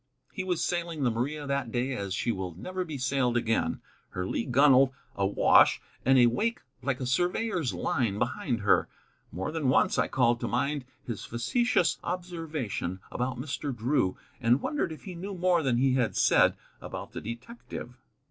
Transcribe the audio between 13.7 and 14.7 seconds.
Drew, and